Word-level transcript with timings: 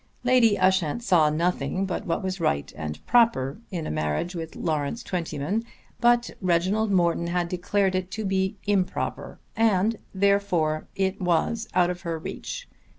Lady 0.23 0.57
Ushant 0.57 1.03
saw 1.03 1.29
nothing 1.29 1.85
but 1.85 2.07
what 2.07 2.23
was 2.23 2.39
right 2.39 2.73
and 2.75 3.05
proper 3.05 3.59
in 3.69 3.85
a 3.85 3.91
marriage 3.91 4.33
with 4.33 4.55
Lawrence 4.55 5.03
Twentyman, 5.03 5.63
but 5.99 6.31
Reginald 6.41 6.89
Morton 6.91 7.27
had 7.27 7.47
declared 7.47 7.93
it 7.93 8.09
to 8.09 8.25
be 8.25 8.57
improper, 8.65 9.37
and 9.55 9.99
therefore 10.11 10.87
it 10.95 11.21
was 11.21 11.67
out 11.75 11.91
of 11.91 12.01
her 12.01 12.17
reach. 12.17 12.67